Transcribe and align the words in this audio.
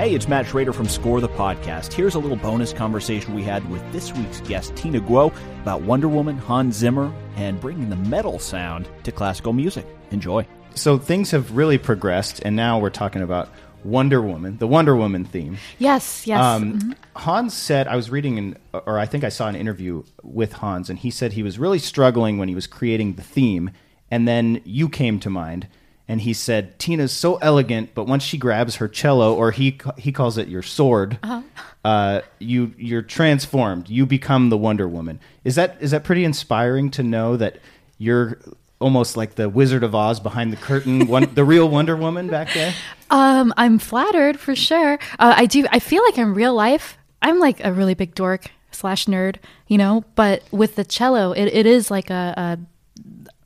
Hey, 0.00 0.14
it's 0.14 0.26
Matt 0.26 0.46
Schrader 0.46 0.72
from 0.72 0.88
Score 0.88 1.20
the 1.20 1.28
Podcast. 1.28 1.92
Here's 1.92 2.14
a 2.14 2.18
little 2.18 2.38
bonus 2.38 2.72
conversation 2.72 3.34
we 3.34 3.42
had 3.42 3.68
with 3.68 3.82
this 3.92 4.14
week's 4.14 4.40
guest, 4.40 4.74
Tina 4.74 4.98
Guo, 4.98 5.30
about 5.60 5.82
Wonder 5.82 6.08
Woman, 6.08 6.38
Hans 6.38 6.74
Zimmer, 6.74 7.12
and 7.36 7.60
bringing 7.60 7.90
the 7.90 7.96
metal 7.96 8.38
sound 8.38 8.88
to 9.02 9.12
classical 9.12 9.52
music. 9.52 9.84
Enjoy. 10.10 10.46
So 10.74 10.96
things 10.96 11.30
have 11.32 11.54
really 11.54 11.76
progressed, 11.76 12.40
and 12.46 12.56
now 12.56 12.78
we're 12.78 12.88
talking 12.88 13.20
about 13.20 13.50
Wonder 13.84 14.22
Woman, 14.22 14.56
the 14.56 14.66
Wonder 14.66 14.96
Woman 14.96 15.26
theme. 15.26 15.58
Yes, 15.78 16.26
yes. 16.26 16.42
Um, 16.42 16.78
Mhm. 16.78 16.94
Hans 17.16 17.52
said, 17.52 17.86
I 17.86 17.94
was 17.94 18.08
reading, 18.08 18.38
an, 18.38 18.56
or 18.72 18.98
I 18.98 19.04
think 19.04 19.22
I 19.22 19.28
saw 19.28 19.48
an 19.48 19.54
interview 19.54 20.04
with 20.22 20.54
Hans, 20.54 20.88
and 20.88 20.98
he 20.98 21.10
said 21.10 21.34
he 21.34 21.42
was 21.42 21.58
really 21.58 21.78
struggling 21.78 22.38
when 22.38 22.48
he 22.48 22.54
was 22.54 22.66
creating 22.66 23.16
the 23.16 23.22
theme, 23.22 23.70
and 24.10 24.26
then 24.26 24.62
you 24.64 24.88
came 24.88 25.20
to 25.20 25.28
mind. 25.28 25.66
And 26.10 26.20
he 26.20 26.32
said, 26.34 26.78
Tina's 26.78 27.12
so 27.12 27.36
elegant, 27.36 27.94
but 27.94 28.04
once 28.04 28.24
she 28.24 28.36
grabs 28.36 28.76
her 28.76 28.88
cello, 28.88 29.34
or 29.34 29.52
he 29.52 29.78
he 29.96 30.10
calls 30.12 30.36
it 30.38 30.48
your 30.48 30.62
sword, 30.62 31.18
Uh-huh. 31.22 31.42
uh, 31.84 32.20
you 32.40 32.74
you're 32.76 33.02
transformed. 33.02 33.88
You 33.88 34.06
become 34.06 34.50
the 34.50 34.58
Wonder 34.58 34.88
Woman. 34.88 35.20
Is 35.44 35.54
that 35.54 35.76
is 35.80 35.92
that 35.92 36.02
pretty 36.04 36.24
inspiring 36.24 36.90
to 36.92 37.02
know 37.04 37.36
that 37.36 37.58
you're 37.98 38.38
almost 38.80 39.16
like 39.16 39.36
the 39.36 39.48
Wizard 39.48 39.84
of 39.84 39.94
Oz 39.94 40.18
behind 40.20 40.52
the 40.52 40.56
curtain, 40.56 41.06
one, 41.16 41.32
the 41.34 41.44
real 41.44 41.68
Wonder 41.68 41.94
Woman 41.96 42.28
back 42.28 42.52
there? 42.54 42.74
Um, 43.10 43.52
I'm 43.56 43.78
flattered 43.78 44.40
for 44.40 44.56
sure. 44.56 44.94
Uh, 45.18 45.34
I 45.36 45.46
do. 45.46 45.66
I 45.70 45.78
feel 45.78 46.02
like 46.02 46.18
in 46.18 46.34
real 46.34 46.54
life, 46.54 46.98
I'm 47.22 47.38
like 47.38 47.64
a 47.64 47.72
really 47.72 47.94
big 47.94 48.14
dork 48.16 48.50
slash 48.72 49.06
nerd, 49.06 49.36
you 49.68 49.78
know. 49.78 50.04
But 50.16 50.42
with 50.50 50.74
the 50.74 50.84
cello, 50.84 51.32
it, 51.32 51.46
it 51.46 51.66
is 51.66 51.90
like 51.90 52.10
a, 52.10 52.34
a 52.36 52.58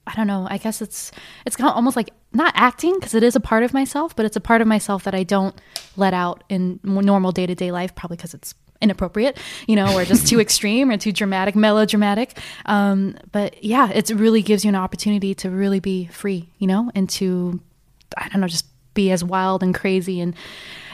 I 0.06 0.14
don't 0.14 0.26
know. 0.26 0.46
I 0.50 0.58
guess 0.58 0.82
it's 0.82 1.12
it's 1.46 1.56
kind 1.56 1.70
of 1.70 1.76
almost 1.76 1.96
like 1.96 2.10
not 2.32 2.52
acting 2.56 2.94
because 2.94 3.14
it 3.14 3.22
is 3.22 3.36
a 3.36 3.40
part 3.40 3.62
of 3.62 3.72
myself, 3.72 4.14
but 4.14 4.26
it's 4.26 4.36
a 4.36 4.40
part 4.40 4.60
of 4.60 4.66
myself 4.68 5.04
that 5.04 5.14
I 5.14 5.22
don't 5.22 5.58
let 5.96 6.12
out 6.12 6.44
in 6.48 6.78
normal 6.82 7.32
day 7.32 7.46
to 7.46 7.54
day 7.54 7.72
life, 7.72 7.94
probably 7.94 8.16
because 8.16 8.34
it's 8.34 8.54
inappropriate, 8.80 9.38
you 9.66 9.76
know, 9.76 9.96
or 9.96 10.04
just 10.04 10.26
too 10.26 10.40
extreme 10.46 10.90
or 10.90 10.96
too 10.96 11.12
dramatic, 11.12 11.56
melodramatic. 11.56 12.38
Um, 12.66 13.16
but 13.32 13.62
yeah, 13.64 13.90
it 13.90 14.10
really 14.10 14.42
gives 14.42 14.64
you 14.64 14.68
an 14.68 14.76
opportunity 14.76 15.34
to 15.36 15.50
really 15.50 15.80
be 15.80 16.06
free, 16.06 16.50
you 16.58 16.66
know, 16.66 16.90
and 16.94 17.08
to 17.10 17.60
I 18.16 18.28
don't 18.28 18.40
know, 18.40 18.48
just 18.48 18.66
be 18.92 19.10
as 19.10 19.24
wild 19.24 19.62
and 19.62 19.74
crazy 19.74 20.20
and 20.20 20.34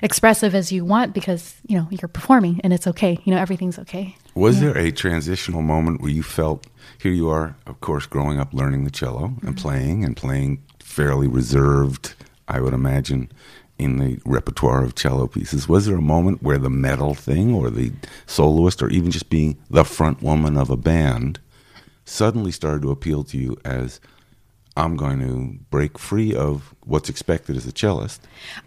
expressive 0.03 0.55
as 0.55 0.73
you 0.73 0.85
want 0.85 1.13
because 1.13 1.57
you 1.67 1.77
know 1.77 1.87
you're 1.91 2.09
performing 2.09 2.61
and 2.65 2.73
it's 2.73 2.87
okay. 2.87 3.19
You 3.25 3.35
know, 3.35 3.41
everything's 3.41 3.79
okay. 3.81 4.17
Was 4.35 4.61
there 4.61 4.77
a 4.77 4.93
transitional 4.93 5.63
moment 5.63 6.01
where 6.01 6.11
you 6.11 6.23
felt 6.23 6.67
here 6.99 7.13
you 7.13 7.29
are, 7.29 7.57
of 7.67 7.81
course, 7.81 8.07
growing 8.07 8.39
up 8.39 8.53
learning 8.53 8.85
the 8.85 8.91
cello 8.91 9.25
and 9.25 9.41
mm-hmm. 9.41 9.55
playing 9.55 10.05
and 10.05 10.17
playing 10.17 10.63
fairly 10.79 11.27
reserved, 11.27 12.15
I 12.49 12.61
would 12.61 12.75
imagine, 12.75 13.31
in 13.79 13.97
the 13.99 14.21
repertoire 14.25 14.85
of 14.85 14.95
cello 14.95 15.27
pieces? 15.27 15.69
Was 15.69 15.87
there 15.87 15.97
a 15.97 16.03
moment 16.03 16.43
where 16.43 16.59
the 16.59 16.71
metal 16.71 17.15
thing 17.15 17.55
or 17.55 17.71
the 17.71 17.93
soloist 18.27 18.83
or 18.83 18.91
even 18.91 19.11
just 19.11 19.31
being 19.31 19.57
the 19.71 19.85
front 19.85 20.23
woman 20.23 20.57
of 20.57 20.71
a 20.71 20.77
band 20.77 21.41
suddenly 22.05 22.53
started 22.53 22.83
to 22.83 22.91
appeal 22.91 23.25
to 23.25 23.39
you 23.39 23.57
as 23.65 24.01
I'm 24.77 24.97
going 24.97 25.21
to 25.21 25.59
break 25.71 25.99
free 25.99 26.35
of 26.35 26.75
what's 26.85 27.09
expected 27.09 27.57
as 27.57 27.67
a 27.67 27.73
cellist? 27.73 28.21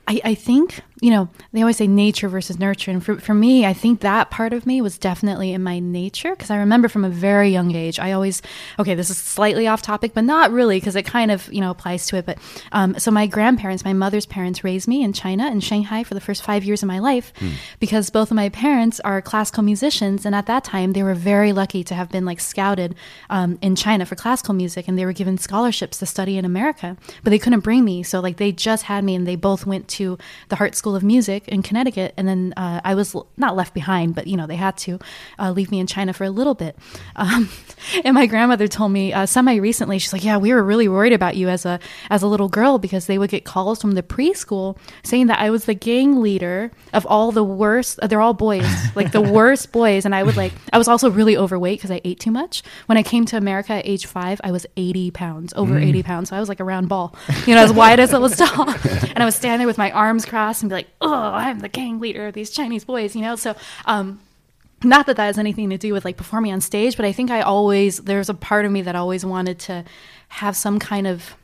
I, 0.08 0.22
I 0.24 0.36
think, 0.36 0.82
you 1.04 1.10
know, 1.10 1.28
they 1.52 1.60
always 1.60 1.76
say 1.76 1.86
nature 1.86 2.30
versus 2.30 2.58
nurture. 2.58 2.90
And 2.90 3.04
for, 3.04 3.18
for 3.20 3.34
me, 3.34 3.66
I 3.66 3.74
think 3.74 4.00
that 4.00 4.32
part 4.32 4.54
of 4.54 4.66
me 4.66 4.80
was 4.80 4.98
definitely 4.98 5.52
in 5.52 5.62
my 5.62 5.80
nature 5.80 6.30
because 6.30 6.50
I 6.50 6.56
remember 6.56 6.88
from 6.88 7.04
a 7.04 7.10
very 7.10 7.50
young 7.50 7.76
age, 7.76 8.00
I 8.00 8.14
always, 8.14 8.42
okay, 8.80 8.96
this 8.96 9.10
is 9.10 9.18
slightly 9.18 9.68
off 9.68 9.82
topic, 9.82 10.14
but 10.14 10.24
not 10.24 10.50
really 10.52 10.78
because 10.78 10.96
it 10.96 11.04
kind 11.04 11.30
of, 11.30 11.52
you 11.52 11.60
know, 11.60 11.72
applies 11.72 12.08
to 12.08 12.16
it. 12.16 12.26
But 12.26 12.38
um, 12.72 12.98
so 12.98 13.12
my 13.12 13.28
grandparents, 13.28 13.84
my 13.84 13.92
mother's 13.92 14.26
parents 14.26 14.64
raised 14.64 14.88
me 14.88 15.04
in 15.04 15.12
China, 15.12 15.52
in 15.52 15.60
Shanghai 15.60 16.06
for 16.06 16.14
the 16.14 16.22
first 16.22 16.42
five 16.42 16.64
years 16.64 16.82
of 16.82 16.88
my 16.88 17.00
life 17.00 17.34
because 17.82 18.10
both 18.10 18.32
of 18.32 18.36
my 18.36 18.48
parents 18.48 19.02
are 19.02 19.22
classical 19.22 19.62
musicians. 19.62 20.26
And 20.26 20.34
at 20.34 20.46
that 20.46 20.64
time, 20.64 20.94
they 20.94 21.04
were 21.04 21.16
very 21.16 21.52
lucky 21.52 21.84
to 21.84 21.96
have 21.96 22.12
been 22.12 22.24
like 22.24 22.40
scouted 22.40 22.96
um, 23.30 23.60
in 23.62 23.76
China 23.76 24.06
for 24.06 24.16
classical 24.16 24.54
music 24.54 24.88
and 24.88 24.98
they 24.98 25.06
were 25.06 25.12
given 25.12 25.38
scholarships 25.38 26.00
to 26.00 26.06
study 26.06 26.38
in 26.38 26.46
America, 26.46 26.96
but 27.26 27.32
they 27.32 27.40
couldn't 27.40 27.60
bring 27.60 27.84
me. 27.84 28.04
So 28.04 28.22
like 28.22 28.38
they 28.38 28.54
just 28.54 28.84
had 28.84 29.04
me 29.04 29.16
and 29.16 29.28
they 29.28 29.36
both 29.36 29.66
went 29.66 29.90
to 29.90 30.18
the 30.48 30.56
Hart 30.56 30.76
School 30.76 30.93
of 30.96 31.04
Music 31.04 31.48
in 31.48 31.62
Connecticut. 31.62 32.14
And 32.18 32.28
then 32.28 32.54
uh, 32.58 32.82
I 32.84 32.96
was 32.96 33.14
l- 33.16 33.28
not 33.38 33.56
left 33.56 33.74
behind, 33.74 34.16
but 34.16 34.28
you 34.28 34.38
know, 34.38 34.48
they 34.48 34.56
had 34.56 34.78
to 34.78 35.00
uh, 35.40 35.52
leave 35.52 35.72
me 35.72 35.80
in 35.80 35.88
China 35.88 36.14
for 36.14 36.24
a 36.24 36.30
little 36.30 36.54
bit. 36.56 36.78
Um, 37.16 37.48
and 38.04 38.16
my 38.16 38.26
grandmother 38.26 38.68
told 38.68 38.92
me 38.92 39.14
uh, 39.14 39.26
semi 39.26 39.58
recently, 39.58 40.00
she's 40.00 40.14
like, 40.14 40.24
yeah, 40.24 40.38
we 40.38 40.52
were 40.54 40.64
really 40.64 40.88
worried 40.88 41.14
about 41.14 41.36
you 41.36 41.48
as 41.50 41.66
a, 41.66 41.80
as 42.10 42.22
a 42.24 42.28
little 42.28 42.50
girl 42.50 42.80
because 42.80 43.06
they 43.08 43.18
would 43.18 43.30
get 43.30 43.46
calls 43.46 43.80
from 43.82 43.92
the 43.92 44.02
preschool 44.02 44.78
saying 45.04 45.28
that 45.28 45.40
I 45.40 45.50
was 45.50 45.66
the 45.66 45.74
gang 45.76 46.22
leader 46.22 46.72
of 46.94 47.06
all 47.06 47.32
the 47.32 47.44
worst, 47.44 48.00
uh, 48.02 48.08
they're 48.08 48.22
all 48.22 48.34
boys, 48.34 48.66
like 48.96 49.12
the 49.12 49.22
worst 49.22 49.72
boys. 49.72 50.06
And 50.06 50.16
I 50.16 50.24
would 50.24 50.36
like, 50.38 50.54
I 50.72 50.78
was 50.78 50.88
also 50.88 51.10
really 51.12 51.38
overweight 51.38 51.78
because 51.80 51.92
I 51.92 52.02
ate 52.04 52.20
too 52.20 52.32
much. 52.32 52.64
When 52.88 52.98
I 52.98 53.04
came 53.04 53.26
to 53.26 53.38
America 53.38 53.74
at 53.74 53.86
age 53.86 54.06
five, 54.06 54.40
I 54.44 54.52
was 54.52 54.66
80 54.76 55.12
pounds, 55.12 55.54
over 55.56 55.74
Mm. 55.76 55.86
80 55.88 56.04
pounds. 56.04 56.30
So 56.30 56.36
I 56.36 56.40
was 56.40 56.50
like 56.50 56.60
a 56.62 56.64
round 56.64 56.90
ball, 56.90 57.16
you 57.46 57.54
know, 57.56 57.62
as 57.64 57.72
wide 57.74 58.00
as 58.00 58.14
I 58.14 58.18
was 58.18 58.36
tall. 58.38 58.70
and 58.70 59.20
I 59.20 59.26
was 59.26 59.36
standing 59.36 59.60
there 59.60 59.68
with 59.68 59.78
my 59.78 59.92
arms 59.92 60.26
crossed 60.26 60.62
and 60.64 60.72
be 60.74 60.78
like, 60.78 60.90
oh, 61.02 61.14
I'm 61.14 61.60
the 61.60 61.70
gang 61.70 62.00
leader 62.00 62.28
of 62.28 62.34
these 62.34 62.50
Chinese 62.50 62.86
boys, 62.86 63.16
you 63.16 63.22
know? 63.22 63.36
So, 63.36 63.56
um, 63.86 64.20
not 64.84 65.06
that 65.06 65.16
that 65.18 65.26
has 65.28 65.38
anything 65.38 65.70
to 65.70 65.78
do 65.78 65.94
with 65.94 66.04
like 66.04 66.18
performing 66.18 66.52
on 66.52 66.62
stage, 66.62 66.98
but 66.98 67.06
I 67.06 67.12
think 67.12 67.32
I 67.32 67.42
always, 67.42 67.98
there's 68.00 68.30
a 68.30 68.34
part 68.34 68.66
of 68.66 68.72
me 68.72 68.82
that 68.82 68.96
always 68.96 69.26
wanted 69.26 69.60
to 69.60 69.86
have 70.30 70.56
some 70.56 70.80
kind 70.80 71.08
of, 71.08 71.36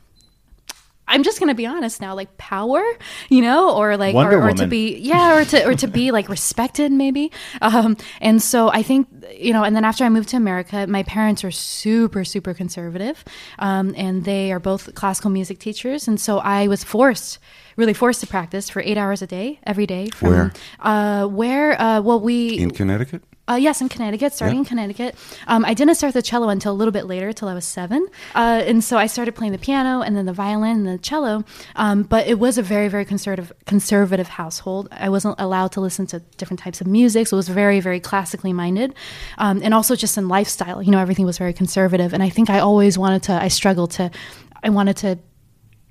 I'm 1.08 1.22
just 1.24 1.40
gonna 1.40 1.54
be 1.54 1.66
honest 1.66 2.00
now, 2.00 2.14
like 2.14 2.36
power, 2.36 2.82
you 3.28 3.40
know, 3.42 3.74
or 3.76 3.96
like, 3.96 4.14
or, 4.14 4.42
or 4.42 4.52
to 4.52 4.66
be, 4.68 4.96
yeah, 4.98 5.38
or 5.38 5.44
to 5.44 5.66
or 5.66 5.74
to 5.74 5.88
be 5.88 6.12
like 6.12 6.28
respected, 6.36 6.92
maybe. 6.92 7.32
Um, 7.60 7.96
and 8.20 8.40
so 8.40 8.68
I 8.70 8.82
think, 8.82 9.08
you 9.36 9.52
know, 9.52 9.64
and 9.64 9.74
then 9.76 9.84
after 9.84 10.04
I 10.04 10.08
moved 10.08 10.28
to 10.30 10.36
America, 10.36 10.86
my 10.86 11.02
parents 11.02 11.44
are 11.44 11.50
super, 11.50 12.24
super 12.24 12.54
conservative, 12.54 13.24
um, 13.58 13.94
and 13.96 14.24
they 14.24 14.52
are 14.52 14.60
both 14.60 14.94
classical 14.94 15.30
music 15.30 15.58
teachers, 15.58 16.08
and 16.08 16.20
so 16.20 16.38
I 16.38 16.68
was 16.68 16.84
forced, 16.84 17.38
really 17.76 17.94
forced 17.94 18.20
to 18.20 18.26
practice 18.26 18.68
for 18.70 18.80
eight 18.82 18.98
hours 18.98 19.22
a 19.22 19.26
day, 19.26 19.60
every 19.64 19.86
day. 19.86 20.10
From, 20.10 20.28
Where? 20.30 20.52
Uh, 20.80 21.26
where? 21.26 21.80
Uh, 21.80 22.00
well, 22.00 22.20
we 22.20 22.58
In 22.58 22.70
Connecticut? 22.70 23.22
uh, 23.48 23.54
yes, 23.54 23.80
in 23.80 23.88
Connecticut, 23.88 24.32
starting 24.32 24.56
Yeah. 24.58 24.60
in 24.60 24.64
Connecticut. 24.64 25.16
Um, 25.48 25.64
I 25.64 25.74
didn't 25.74 25.96
start 25.96 26.14
the 26.14 26.22
cello 26.22 26.50
until 26.50 26.70
a 26.72 26.78
little 26.80 26.92
bit 26.92 27.06
later, 27.06 27.32
till 27.32 27.48
I 27.48 27.54
was 27.54 27.64
seven. 27.64 28.06
Uh, 28.34 28.62
and 28.64 28.84
so 28.84 28.96
I 28.96 29.06
started 29.08 29.34
playing 29.34 29.50
the 29.52 29.58
piano 29.58 30.02
and 30.02 30.14
then 30.16 30.24
the 30.26 30.32
violin 30.32 30.86
and 30.86 30.86
the 30.86 30.98
cello. 30.98 31.42
Um, 31.74 32.04
but 32.04 32.28
it 32.28 32.38
was 32.38 32.58
a 32.58 32.62
very, 32.62 32.86
very 32.86 33.04
conservative, 33.04 33.52
conservative 33.66 34.28
household. 34.28 34.86
I 34.92 35.08
wasn't 35.08 35.34
allowed 35.40 35.72
to 35.72 35.80
listen 35.80 36.06
to 36.08 36.20
different 36.36 36.60
types 36.60 36.80
of 36.80 36.86
music, 36.86 37.26
so 37.26 37.34
it 37.36 37.38
was 37.38 37.48
very, 37.48 37.80
very 37.80 37.98
classically 37.98 38.52
minded. 38.52 38.94
Um, 39.38 39.60
and 39.62 39.74
also 39.74 39.96
just 39.96 40.16
in 40.18 40.28
lifestyle, 40.28 40.82
you 40.82 40.90
know, 40.90 40.98
everything 40.98 41.26
was 41.26 41.38
very 41.38 41.52
conservative. 41.52 42.12
And 42.12 42.22
I 42.22 42.28
think 42.28 42.50
I 42.50 42.60
always 42.60 42.98
wanted 42.98 43.22
to, 43.24 43.32
I 43.32 43.48
struggled 43.48 43.92
to, 43.92 44.10
I 44.62 44.70
wanted 44.70 44.96
to 44.98 45.18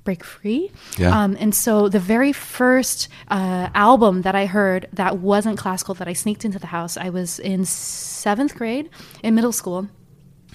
break 0.04 0.24
free. 0.24 0.72
Yeah. 0.98 1.24
Um, 1.24 1.38
and 1.40 1.54
so 1.54 1.90
the 1.90 2.00
very 2.00 2.34
first 2.34 3.10
uh, 3.28 3.70
album 3.76 4.24
that 4.24 4.36
I 4.36 4.46
heard 4.46 4.88
that 4.94 5.20
wasn't 5.20 5.58
classical 5.58 5.94
that 5.96 6.08
I 6.08 6.14
sneaked 6.14 6.46
into 6.46 6.60
the 6.60 6.68
house, 6.68 6.98
I 6.98 7.10
was 7.10 7.40
in 7.40 7.66
seventh 7.66 8.56
grade 8.56 8.90
in 9.24 9.36
middle 9.36 9.52
school. 9.52 9.88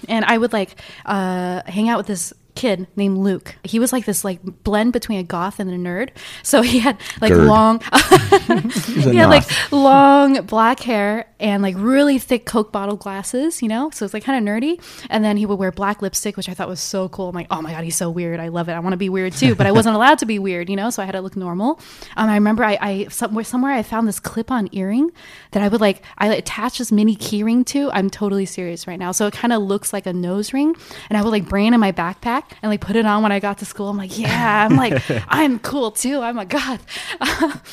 And 0.09 0.25
I 0.25 0.37
would 0.37 0.51
like 0.51 0.75
uh, 1.05 1.61
hang 1.65 1.89
out 1.89 1.97
with 1.97 2.07
this 2.07 2.33
kid 2.65 2.87
named 2.95 3.19
Luke. 3.19 3.55
He 3.63 3.77
was 3.77 3.93
like 3.93 4.05
this 4.05 4.25
like 4.25 4.39
blend 4.63 4.91
between 4.91 5.19
a 5.19 5.23
goth 5.23 5.59
and 5.59 5.69
a 5.69 5.77
nerd. 5.77 6.09
So 6.41 6.63
he 6.63 6.79
had 6.79 6.97
like 7.21 7.31
Gerd. 7.31 7.47
long 7.47 7.79
he 8.85 9.17
had 9.17 9.29
like 9.29 9.43
long 9.71 10.41
black 10.47 10.79
hair 10.79 11.27
and 11.39 11.61
like 11.61 11.75
really 11.77 12.17
thick 12.17 12.47
Coke 12.47 12.71
bottle 12.71 12.95
glasses, 12.95 13.61
you 13.61 13.67
know? 13.67 13.91
So 13.91 14.03
it's 14.03 14.15
like 14.15 14.23
kind 14.23 14.47
of 14.47 14.53
nerdy. 14.53 14.81
And 15.11 15.23
then 15.23 15.37
he 15.37 15.45
would 15.45 15.59
wear 15.59 15.71
black 15.71 16.01
lipstick, 16.01 16.37
which 16.37 16.49
I 16.49 16.55
thought 16.55 16.67
was 16.67 16.79
so 16.79 17.07
cool. 17.09 17.29
I'm 17.29 17.35
like, 17.35 17.47
oh 17.51 17.61
my 17.61 17.71
God, 17.71 17.83
he's 17.83 17.95
so 17.95 18.09
weird. 18.09 18.39
I 18.39 18.47
love 18.47 18.67
it. 18.67 18.73
I 18.73 18.79
want 18.79 18.93
to 18.93 18.97
be 18.97 19.09
weird 19.09 19.33
too. 19.33 19.53
But 19.53 19.67
I 19.67 19.71
wasn't 19.71 19.95
allowed 19.95 20.17
to 20.19 20.25
be 20.25 20.39
weird, 20.39 20.67
you 20.67 20.75
know? 20.75 20.89
So 20.89 21.03
I 21.03 21.05
had 21.05 21.11
to 21.11 21.21
look 21.21 21.35
normal. 21.35 21.79
Um, 22.17 22.29
I 22.29 22.33
remember 22.33 22.63
I, 22.63 22.79
I 22.81 23.07
somewhere, 23.09 23.43
somewhere 23.43 23.73
I 23.73 23.83
found 23.83 24.07
this 24.07 24.19
clip 24.19 24.49
on 24.49 24.69
earring 24.71 25.11
that 25.51 25.61
I 25.61 25.67
would 25.67 25.81
like, 25.81 26.01
I 26.17 26.33
attach 26.33 26.79
this 26.79 26.91
mini 26.91 27.15
key 27.15 27.43
ring 27.43 27.63
to. 27.65 27.91
I'm 27.91 28.09
totally 28.09 28.47
serious 28.47 28.87
right 28.87 28.97
now. 28.97 29.11
So 29.11 29.27
it 29.27 29.33
kind 29.33 29.53
of 29.53 29.61
looks 29.61 29.93
like 29.93 30.07
a 30.07 30.13
nose 30.13 30.51
ring. 30.51 30.75
And 31.09 31.17
I 31.17 31.21
would 31.21 31.29
like 31.29 31.47
bring 31.47 31.67
it 31.67 31.73
in 31.75 31.79
my 31.79 31.91
backpack 31.91 32.54
and 32.61 32.69
like 32.69 32.81
put 32.81 32.95
it 32.95 33.05
on 33.05 33.23
when 33.23 33.31
I 33.31 33.39
got 33.39 33.57
to 33.59 33.65
school. 33.65 33.89
I'm 33.89 33.97
like, 33.97 34.17
yeah, 34.17 34.67
I'm 34.69 34.75
like, 34.75 35.01
I'm 35.27 35.59
cool 35.59 35.91
too. 35.91 36.21
I'm 36.21 36.37
a 36.37 36.45
goth. 36.45 36.85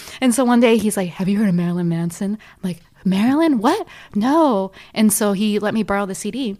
and 0.20 0.34
so 0.34 0.44
one 0.44 0.60
day 0.60 0.76
he's 0.76 0.96
like, 0.96 1.10
have 1.10 1.28
you 1.28 1.38
heard 1.38 1.48
of 1.48 1.54
Marilyn 1.54 1.88
Manson? 1.88 2.38
I'm 2.56 2.70
like, 2.70 2.80
Marilyn? 3.04 3.58
What? 3.58 3.86
No. 4.14 4.72
And 4.94 5.12
so 5.12 5.32
he 5.32 5.58
let 5.58 5.74
me 5.74 5.82
borrow 5.82 6.06
the 6.06 6.14
CD. 6.14 6.56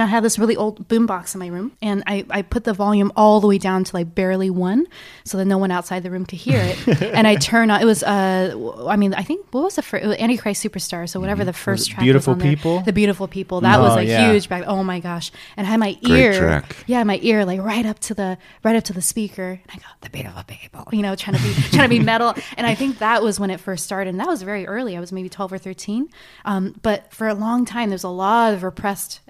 I 0.00 0.06
had 0.06 0.24
this 0.24 0.38
really 0.38 0.56
old 0.56 0.88
boombox 0.88 1.34
in 1.34 1.38
my 1.40 1.48
room, 1.48 1.72
and 1.82 2.02
I, 2.06 2.24
I 2.30 2.40
put 2.42 2.64
the 2.64 2.72
volume 2.72 3.12
all 3.14 3.40
the 3.40 3.46
way 3.46 3.58
down 3.58 3.84
to 3.84 3.94
like 3.96 4.14
barely 4.14 4.48
one, 4.48 4.86
so 5.24 5.36
that 5.36 5.44
no 5.44 5.58
one 5.58 5.70
outside 5.70 6.02
the 6.02 6.10
room 6.10 6.24
could 6.24 6.38
hear 6.38 6.60
it. 6.62 7.02
and 7.02 7.26
I 7.26 7.34
turn 7.36 7.70
on. 7.70 7.82
It 7.82 7.84
was 7.84 8.02
uh, 8.02 8.86
I 8.88 8.96
mean, 8.96 9.12
I 9.14 9.22
think 9.22 9.46
what 9.50 9.64
was 9.64 9.76
the 9.76 9.82
first? 9.82 10.04
Antichrist 10.04 10.64
Superstar. 10.64 11.08
So 11.08 11.20
whatever 11.20 11.44
the 11.44 11.52
first 11.52 11.90
track. 11.90 11.98
Mm-hmm. 11.98 12.04
Beautiful 12.04 12.34
was 12.34 12.42
on 12.42 12.46
there. 12.48 12.56
People? 12.56 12.80
The 12.80 12.92
beautiful 12.92 13.28
people. 13.28 13.60
That 13.60 13.80
was 13.80 13.92
Oh, 13.92 13.96
like 13.96 14.08
yeah. 14.08 14.30
huge 14.32 14.48
back. 14.48 14.64
Oh 14.66 14.82
my 14.82 14.98
gosh! 15.00 15.30
And 15.56 15.66
I 15.66 15.70
had 15.70 15.80
my 15.80 15.98
ear. 16.08 16.38
track. 16.38 16.76
Yeah, 16.86 17.04
my 17.04 17.18
ear 17.22 17.44
like 17.44 17.60
right 17.60 17.84
up 17.84 17.98
to 18.00 18.14
the 18.14 18.38
right 18.64 18.76
up 18.76 18.84
to 18.84 18.92
the 18.94 19.02
speaker, 19.02 19.60
and 19.62 19.70
I 19.70 19.76
go 19.76 19.84
the 20.00 20.10
beautiful 20.10 20.42
people. 20.44 20.88
You 20.92 21.02
know, 21.02 21.14
trying 21.16 21.36
to 21.36 21.42
be 21.42 21.52
trying 21.70 21.84
to 21.84 21.88
be 21.88 21.98
metal. 22.00 22.34
And 22.56 22.66
I 22.66 22.74
think 22.74 22.98
that 22.98 23.22
was 23.22 23.38
when 23.38 23.50
it 23.50 23.60
first 23.60 23.84
started. 23.84 24.10
And 24.10 24.20
that 24.20 24.26
was 24.28 24.42
very 24.42 24.66
early. 24.66 24.96
I 24.96 25.00
was 25.00 25.12
maybe 25.12 25.28
twelve 25.28 25.52
or 25.52 25.58
thirteen. 25.58 26.08
Um, 26.46 26.74
but 26.82 27.12
for 27.12 27.28
a 27.28 27.34
long 27.34 27.64
time, 27.66 27.90
there's 27.90 28.04
a 28.04 28.08
lot 28.08 28.54
of 28.54 28.62
repressed 28.62 29.20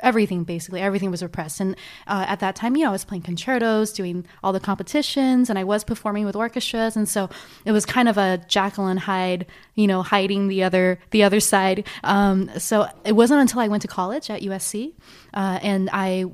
everything 0.00 0.44
basically. 0.44 0.80
Everything 0.80 1.10
was 1.10 1.22
repressed. 1.22 1.60
And 1.60 1.76
uh, 2.06 2.26
at 2.28 2.40
that 2.40 2.56
time 2.56 2.76
you 2.76 2.84
know 2.84 2.90
i 2.90 2.92
was 2.92 3.04
playing 3.04 3.22
concertos 3.22 3.92
doing 3.92 4.26
all 4.42 4.52
the 4.52 4.60
competitions 4.60 5.50
and 5.50 5.58
i 5.58 5.64
was 5.64 5.84
performing 5.84 6.24
with 6.24 6.36
orchestras. 6.36 6.96
And 6.96 7.08
so 7.08 7.28
it 7.64 7.72
was 7.72 7.86
kind 7.86 8.08
of 8.08 8.18
a 8.18 8.40
and 8.78 9.00
Hyde 9.00 9.46
you 9.74 9.86
know 9.86 10.02
hiding 10.02 10.48
the 10.48 10.62
other 10.62 10.98
the 11.10 11.22
other 11.22 11.40
side. 11.40 11.86
Um, 12.04 12.50
so 12.58 12.88
it 13.04 13.12
wasn't 13.12 13.40
until 13.40 13.60
i 13.60 13.68
went 13.68 13.82
to 13.82 13.88
college 13.88 14.30
at 14.30 14.42
usc 14.42 14.92
uh, 15.34 15.58
and 15.62 15.90
i 15.92 16.24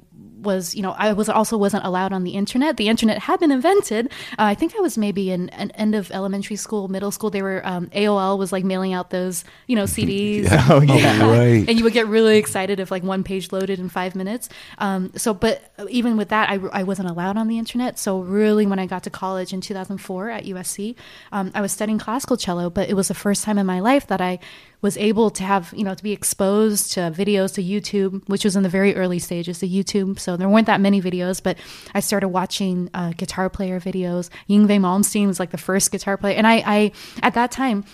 was 0.43 0.75
you 0.75 0.83
know 0.83 0.93
i 0.99 1.13
was 1.13 1.29
also 1.29 1.57
wasn't 1.57 1.85
allowed 1.85 2.13
on 2.13 2.25
the 2.25 2.33
internet 2.33 2.77
the 2.77 2.89
internet 2.89 3.19
had 3.19 3.39
been 3.39 3.53
invented 3.53 4.07
uh, 4.33 4.45
i 4.45 4.55
think 4.55 4.75
i 4.77 4.81
was 4.81 4.99
maybe 4.99 5.31
in 5.31 5.49
an 5.51 5.71
end 5.73 5.95
of 5.95 6.11
elementary 6.11 6.57
school 6.57 6.89
middle 6.89 7.11
school 7.13 7.31
they 7.31 7.43
were 7.43 7.65
um, 7.65 7.87
aol 7.89 8.37
was 8.39 8.53
like 8.53 8.65
mailing 8.65 8.93
out 8.93 9.11
those 9.11 9.45
you 9.69 9.77
know 9.77 9.85
cds 9.95 10.49
Oh, 10.69 10.81
yeah. 10.81 11.29
right. 11.29 11.69
and 11.69 11.79
you 11.79 11.85
would 11.85 11.93
get 11.93 12.07
really 12.07 12.39
excited 12.39 12.81
if 12.81 12.91
like 12.91 13.03
one 13.03 13.25
page 13.25 13.53
loaded 13.53 13.79
in 13.79 13.89
five 13.89 14.15
minutes. 14.15 14.49
Um, 14.79 15.13
so, 15.17 15.35
but 15.35 15.73
even 15.89 16.17
with 16.17 16.29
that, 16.29 16.51
I, 16.51 16.55
I 16.73 16.83
wasn't 16.83 17.09
allowed 17.11 17.37
on 17.37 17.49
the 17.49 17.59
internet. 17.59 17.99
So, 17.99 18.21
really, 18.21 18.67
when 18.67 18.79
I 18.79 18.87
got 18.87 19.03
to 19.05 19.11
college 19.11 19.53
in 19.53 19.61
2004 19.61 20.31
at 20.31 20.45
USC, 20.45 20.95
um, 21.33 21.51
I 21.55 21.61
was 21.61 21.73
studying 21.73 21.99
classical 21.99 22.37
cello, 22.37 22.71
but 22.71 22.89
it 22.89 22.95
was 22.95 23.09
the 23.09 23.15
first 23.15 23.45
time 23.45 23.59
in 23.59 23.67
my 23.67 23.81
life 23.81 24.07
that 24.07 24.21
I 24.21 24.39
was 24.83 24.97
able 24.99 25.31
to 25.31 25.45
have, 25.45 25.73
you 25.77 25.85
know, 25.85 25.95
to 25.95 26.03
be 26.03 26.13
exposed 26.13 26.93
to 26.93 27.01
videos 27.01 27.55
to 27.55 27.63
YouTube, 27.63 28.29
which 28.29 28.45
was 28.45 28.57
in 28.57 28.63
the 28.63 28.69
very 28.69 28.95
early 28.95 29.19
stages 29.19 29.63
of 29.63 29.69
YouTube. 29.71 30.19
So, 30.19 30.37
there 30.37 30.49
weren't 30.49 30.67
that 30.67 30.81
many 30.81 31.01
videos, 31.01 31.43
but 31.43 31.57
I 31.95 32.01
started 32.01 32.29
watching 32.29 32.91
uh, 32.93 33.13
guitar 33.17 33.49
player 33.49 33.81
videos. 33.81 34.29
Yngwie 34.51 34.81
Malmsteen 34.81 35.29
was 35.29 35.41
like 35.41 35.51
the 35.51 35.59
first 35.59 35.91
guitar 35.91 36.17
player. 36.17 36.37
And 36.37 36.47
I, 36.47 36.63
I 36.67 36.93
at 37.23 37.35
that 37.35 37.51
time, 37.51 37.85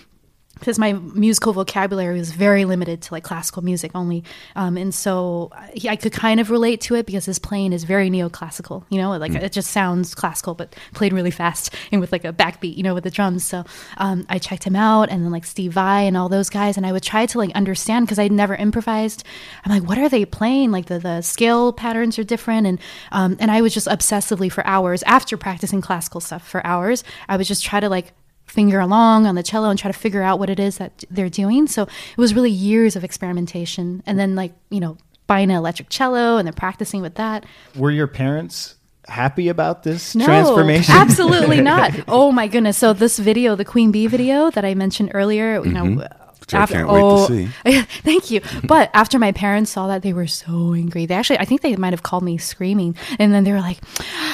because 0.59 0.77
my 0.77 0.93
musical 0.93 1.53
vocabulary 1.53 2.17
was 2.17 2.31
very 2.31 2.65
limited 2.65 3.01
to 3.03 3.13
like 3.13 3.23
classical 3.23 3.63
music 3.63 3.91
only. 3.95 4.23
Um, 4.55 4.77
and 4.77 4.93
so 4.93 5.49
I, 5.53 5.73
I 5.89 5.95
could 5.95 6.13
kind 6.13 6.39
of 6.39 6.49
relate 6.51 6.81
to 6.81 6.95
it 6.95 7.05
because 7.05 7.25
his 7.25 7.39
playing 7.39 7.73
is 7.73 7.83
very 7.83 8.09
neoclassical 8.09 8.83
you 8.89 8.97
know? 8.97 9.17
Like 9.17 9.33
it 9.33 9.51
just 9.51 9.71
sounds 9.71 10.15
classical 10.15 10.53
but 10.53 10.75
played 10.93 11.13
really 11.13 11.31
fast 11.31 11.73
and 11.91 12.01
with 12.01 12.11
like 12.11 12.25
a 12.25 12.33
backbeat 12.33 12.75
you 12.75 12.83
know 12.83 12.93
with 12.93 13.03
the 13.03 13.11
drums. 13.11 13.43
So 13.43 13.63
um, 13.97 14.25
i 14.29 14.37
checked 14.37 14.63
him 14.63 14.75
out 14.75 15.09
and 15.09 15.23
then 15.23 15.31
like 15.31 15.45
steve 15.45 15.73
vai 15.73 16.01
and 16.01 16.17
all 16.17 16.29
those 16.29 16.49
guys 16.49 16.77
and 16.77 16.85
i 16.85 16.91
would 16.91 17.03
try 17.03 17.25
to 17.25 17.37
like 17.37 17.51
understand 17.51 18.05
because 18.05 18.19
i'd 18.19 18.31
never 18.31 18.55
improvised. 18.55 19.23
I'm 19.65 19.71
like 19.71 19.87
what 19.87 19.97
are 19.97 20.09
they 20.09 20.25
playing? 20.25 20.71
Like 20.71 20.87
the, 20.87 20.99
the 20.99 21.21
scale 21.21 21.73
patterns 21.73 22.17
are 22.19 22.23
different. 22.23 22.67
And 22.67 22.79
um, 23.11 23.37
and 23.39 23.51
i 23.51 23.61
was 23.61 23.73
just 23.73 23.87
obsessively 23.87 24.51
for 24.51 24.65
hours 24.65 25.03
after 25.03 25.37
practicing 25.37 25.81
classical 25.81 26.21
stuff 26.21 26.47
for 26.47 26.65
hours 26.65 27.03
i 27.27 27.37
would 27.37 27.45
just 27.45 27.63
try 27.63 27.79
to 27.79 27.89
like 27.89 28.13
finger 28.49 28.79
along 28.79 29.25
on 29.27 29.35
the 29.35 29.43
cello 29.43 29.69
and 29.69 29.77
try 29.77 29.91
to 29.91 29.97
figure 29.97 30.21
out 30.21 30.39
what 30.39 30.49
it 30.49 30.59
is 30.59 30.77
that 30.77 31.03
they're 31.09 31.29
doing. 31.29 31.67
So 31.67 31.83
it 31.83 32.17
was 32.17 32.33
really 32.33 32.51
years 32.51 32.95
of 32.95 33.03
experimentation 33.03 34.03
and 34.05 34.19
then 34.19 34.35
like, 34.35 34.53
you 34.69 34.79
know, 34.79 34.97
buying 35.27 35.51
an 35.51 35.57
electric 35.57 35.89
cello 35.89 36.37
and 36.37 36.47
then 36.47 36.53
practicing 36.53 37.01
with 37.01 37.15
that. 37.15 37.45
Were 37.75 37.91
your 37.91 38.07
parents 38.07 38.75
happy 39.07 39.47
about 39.47 39.83
this 39.83 40.15
No, 40.15 40.25
transformation? 40.25 40.93
absolutely 40.95 41.61
not. 41.73 41.91
Oh 42.07 42.31
my 42.31 42.47
goodness. 42.47 42.77
So 42.77 42.93
this 42.93 43.19
video, 43.19 43.55
the 43.55 43.65
Queen 43.65 43.91
Bee 43.91 44.07
video 44.07 44.49
that 44.51 44.65
I 44.65 44.73
mentioned 44.73 45.11
earlier, 45.13 45.63
you 45.63 45.71
know, 45.71 45.83
mm-hmm. 45.83 46.18
Which 46.53 46.61
I 46.61 46.65
can't 46.65 46.89
wait 46.89 47.01
to 47.01 47.27
see. 47.27 47.81
Thank 48.01 48.31
you. 48.31 48.41
But 48.63 48.89
after 48.93 49.19
my 49.19 49.31
parents 49.31 49.71
saw 49.71 49.87
that, 49.87 50.01
they 50.01 50.13
were 50.13 50.27
so 50.27 50.73
angry. 50.73 51.05
They 51.05 51.15
actually, 51.15 51.39
I 51.39 51.45
think 51.45 51.61
they 51.61 51.75
might 51.75 51.93
have 51.93 52.03
called 52.03 52.23
me 52.23 52.37
screaming. 52.37 52.95
And 53.17 53.33
then 53.33 53.43
they 53.43 53.51
were 53.51 53.59
like, 53.59 53.83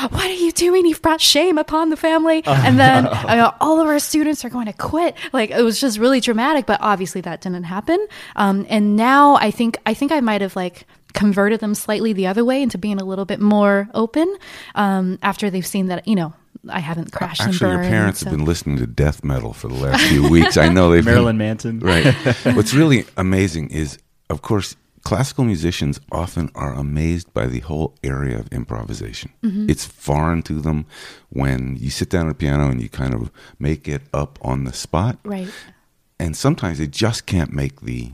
What 0.10 0.26
are 0.26 0.34
you 0.34 0.52
doing? 0.52 0.86
You've 0.86 1.02
brought 1.02 1.22
shame 1.22 1.58
upon 1.58 1.90
the 1.90 1.98
family. 1.98 2.44
And 2.66 2.80
then 2.80 3.06
uh, 3.06 3.52
all 3.62 3.80
of 3.80 3.86
our 3.86 4.00
students 4.00 4.44
are 4.44 4.50
going 4.50 4.66
to 4.66 4.74
quit. 4.74 5.16
Like 5.34 5.52
it 5.52 5.62
was 5.62 5.80
just 5.80 6.00
really 6.00 6.20
dramatic. 6.20 6.66
But 6.66 6.80
obviously 6.82 7.22
that 7.22 7.42
didn't 7.42 7.66
happen. 7.66 8.08
Um, 8.36 8.66
and 8.70 8.96
now 8.96 9.36
I 9.36 9.52
think, 9.52 9.78
I 9.86 9.94
think 9.94 10.12
I 10.12 10.20
might 10.20 10.42
have 10.42 10.56
like, 10.56 10.88
converted 11.14 11.62
them 11.62 11.74
slightly 11.74 12.12
the 12.14 12.28
other 12.28 12.44
way 12.44 12.62
into 12.62 12.78
being 12.78 13.00
a 13.00 13.06
little 13.06 13.26
bit 13.26 13.40
more 13.40 13.90
open 13.94 14.36
um, 14.76 15.18
after 15.24 15.50
they've 15.50 15.66
seen 15.66 15.88
that 15.88 16.08
you 16.08 16.14
know 16.16 16.34
I 16.70 16.80
haven't 16.80 17.12
crashed 17.12 17.42
and 17.42 17.50
Actually, 17.54 17.72
your 17.74 17.84
parents 17.84 18.20
so- 18.22 18.30
have 18.30 18.38
been 18.38 18.46
listening 18.46 18.78
to 18.78 18.88
death 18.88 19.24
metal 19.24 19.54
for 19.54 19.68
the 19.68 19.76
last 19.76 20.04
few 20.08 20.30
weeks. 20.30 20.58
I 20.58 20.70
know 20.70 20.90
they've 20.92 21.04
been- 21.06 21.14
Marilyn 21.14 21.38
Manson. 21.38 21.80
Right. 21.80 22.14
What's 22.56 22.74
really 22.74 23.06
amazing 23.18 23.70
is, 23.70 23.98
of 24.30 24.42
course, 24.42 24.76
classical 25.04 25.44
musicians 25.44 26.00
often 26.12 26.50
are 26.56 26.74
amazed 26.74 27.32
by 27.34 27.46
the 27.46 27.60
whole 27.60 27.94
area 28.04 28.40
of 28.40 28.48
improvisation. 28.52 29.32
Mm-hmm. 29.44 29.70
It's 29.70 29.86
foreign 29.86 30.42
to 30.44 30.60
them 30.60 30.88
when 31.30 31.78
you 31.80 31.92
sit 31.92 32.10
down 32.10 32.26
at 32.26 32.32
a 32.32 32.36
piano 32.36 32.70
and 32.70 32.82
you 32.82 32.90
kind 32.90 33.14
of 33.14 33.30
make 33.60 33.88
it 33.88 34.02
up 34.14 34.40
on 34.42 34.64
the 34.64 34.74
spot. 34.74 35.20
right. 35.24 35.50
And 36.18 36.36
sometimes 36.36 36.80
they 36.80 36.88
just 36.88 37.26
can't 37.26 37.52
make 37.52 37.82
the 37.82 38.12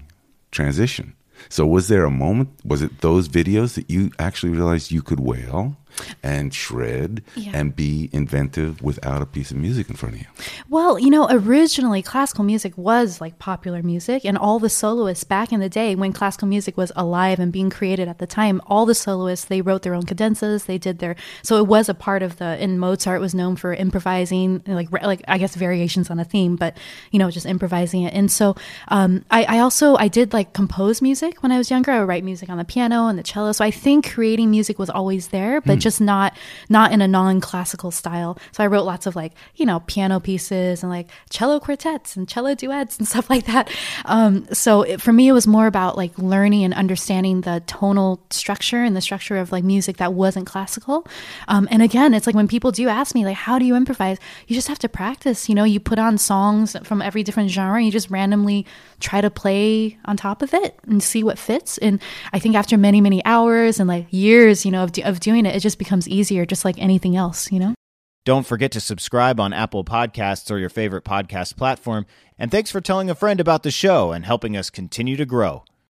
transition. 0.52 1.14
So, 1.50 1.66
was 1.66 1.88
there 1.88 2.04
a 2.06 2.12
moment? 2.12 2.50
Was 2.66 2.82
it 2.82 3.02
those 3.02 3.30
videos 3.30 3.76
that 3.76 3.90
you 3.90 4.12
actually 4.20 4.52
realized 4.52 4.92
you 4.92 5.02
could 5.02 5.20
wail 5.20 5.78
and 6.24 6.54
shred 6.54 7.24
Yeah. 7.36 7.52
and 7.54 7.76
be 7.76 8.10
inventive 8.12 8.82
without 8.82 9.22
a 9.22 9.26
piece 9.26 9.52
of 9.52 9.58
music 9.58 9.90
in 9.90 9.96
front 9.96 10.16
of 10.16 10.22
you? 10.22 10.28
Well, 10.70 10.98
you 11.00 11.10
know, 11.10 11.28
originally 11.30 12.02
classical 12.02 12.44
music 12.44 12.74
was 12.78 13.20
like 13.22 13.40
popular 13.40 13.82
music, 13.84 14.24
and 14.26 14.38
all 14.38 14.60
the 14.60 14.70
soloists 14.70 15.24
back 15.24 15.52
in 15.52 15.60
the 15.60 15.70
day 15.70 15.96
when 15.96 16.14
classical 16.14 16.48
music 16.48 16.78
was 16.78 16.92
alive 16.96 17.40
and 17.40 17.52
being 17.52 17.70
created 17.70 18.08
at 18.08 18.18
the 18.20 18.28
time, 18.28 18.62
all 18.68 18.86
the 18.86 18.96
soloists 18.96 19.46
they 19.46 19.62
wrote 19.62 19.82
their 19.84 19.94
own 19.94 20.04
cadenzas, 20.04 20.66
they 20.66 20.78
did 20.78 21.00
their 21.00 21.16
so 21.44 21.58
it 21.58 21.68
was 21.68 21.90
a 21.90 21.94
part 21.94 22.24
of 22.24 22.38
the. 22.38 22.46
And 22.62 22.80
Mozart 22.80 23.22
was 23.22 23.34
known 23.34 23.56
for 23.56 23.74
improvising, 23.74 24.62
like 24.68 24.92
like 24.92 25.24
I 25.28 25.38
guess 25.38 25.56
variations 25.56 26.10
on 26.10 26.20
a 26.20 26.24
theme, 26.26 26.56
but 26.56 26.78
you 27.12 27.20
know, 27.20 27.30
just 27.32 27.46
improvising 27.46 28.04
it. 28.04 28.14
And 28.14 28.32
so 28.32 28.56
um, 28.90 29.24
I, 29.32 29.44
I 29.46 29.60
also 29.60 29.96
I 29.96 30.08
did 30.08 30.34
like 30.34 30.54
compose 30.54 31.02
music 31.02 31.42
when 31.44 31.52
I 31.52 31.58
was 31.58 31.70
younger. 31.72 31.92
I 31.92 32.00
would 32.00 32.08
write 32.08 32.24
music 32.24 32.50
on 32.50 32.58
the 32.58 32.66
piano 32.66 33.08
and 33.08 33.18
the 33.18 33.24
cello, 33.24 33.52
so 33.52 33.64
I 33.66 33.72
think 33.72 34.12
creating 34.12 34.50
music 34.52 34.78
was 34.80 34.90
always 34.90 35.30
there, 35.30 35.62
but 35.62 35.80
just 35.82 36.00
not 36.00 36.38
not 36.70 36.92
in 36.92 37.02
a 37.02 37.08
non-classical 37.08 37.92
style. 37.92 38.38
So 38.52 38.64
I 38.64 38.68
wrote 38.68 38.84
lots 38.84 39.06
of 39.06 39.16
like 39.16 39.34
you 39.56 39.66
know 39.66 39.82
piano 39.82 40.20
pieces 40.20 40.84
and 40.84 40.92
like 40.92 41.10
cello 41.30 41.60
quartets 41.60 42.16
and 42.16 42.28
cello 42.28 42.56
duets 42.56 42.98
and 42.98 43.08
stuff 43.12 43.30
like 43.30 43.46
that. 43.46 43.70
Um, 44.06 44.48
so 44.54 44.84
it, 44.84 45.02
for 45.02 45.14
me, 45.14 45.28
it 45.28 45.34
was 45.34 45.48
more 45.48 45.68
about 45.68 45.98
like 45.98 46.18
learning 46.18 46.64
and 46.64 46.74
understanding 46.74 47.42
the 47.42 47.64
tonal 47.68 48.22
structure 48.30 48.84
and 48.84 48.96
the 48.96 49.02
structure 49.02 49.38
of 49.38 49.52
like 49.52 49.64
music 49.64 49.98
that 49.98 50.14
wasn't 50.14 50.48
classical. 50.48 51.06
Um, 51.48 51.68
and 51.72 51.82
again, 51.82 52.14
it's 52.14 52.28
like 52.28 52.36
when 52.36 52.48
people 52.48 52.72
do 52.72 52.88
ask 52.88 53.16
me 53.16 53.26
like, 53.26 53.38
how 53.38 53.60
do 53.60 53.66
you 53.66 53.76
improvise? 53.76 54.18
You 54.48 54.56
just 54.56 54.68
have 54.68 54.80
to 54.80 54.90
practice. 54.90 55.50
You 55.50 55.56
know, 55.56 55.64
you 55.64 55.80
put 55.80 56.00
on 56.00 56.18
songs 56.18 56.76
from 56.84 57.02
every 57.02 57.24
different 57.24 57.50
genre. 57.50 57.78
And 57.78 57.86
you 57.86 57.92
just 57.92 58.10
randomly 58.10 58.66
try 59.00 59.22
to 59.22 59.30
play 59.30 59.98
on 60.06 60.18
top 60.18 60.42
of 60.42 60.54
it 60.54 60.78
and 60.88 61.02
see 61.02 61.24
what 61.24 61.40
fits. 61.40 61.78
And 61.80 62.02
I 62.34 62.40
think 62.40 62.56
after 62.56 62.78
many 62.78 63.02
many 63.02 63.24
hours 63.26 63.80
and 63.80 63.88
like 63.88 64.08
years, 64.12 64.66
you 64.66 64.72
know, 64.72 64.84
of, 64.84 64.92
do- 64.92 65.04
of 65.04 65.20
doing 65.20 65.46
it, 65.46 65.56
it 65.56 65.60
just 65.72 65.80
becomes 65.80 66.08
easier, 66.08 66.46
just 66.46 66.66
like 66.66 66.78
anything 66.78 67.16
else. 67.16 67.52
You 67.52 67.60
know. 67.60 67.76
Don't 68.24 68.46
forget 68.46 68.72
to 68.74 68.80
subscribe 68.80 69.40
on 69.40 69.52
Apple 69.52 69.84
Podcasts 69.84 70.52
or 70.52 70.60
your 70.60 70.70
favorite 70.70 71.04
podcast 71.04 71.58
platform. 71.58 72.06
And 72.38 72.52
thanks 72.52 72.70
for 72.70 72.80
telling 72.80 73.10
a 73.10 73.16
friend 73.16 73.40
about 73.40 73.64
the 73.64 73.72
show 73.72 74.12
and 74.12 74.26
helping 74.26 74.56
us 74.56 74.70
continue 74.70 75.18
to 75.18 75.26
grow. 75.26 75.64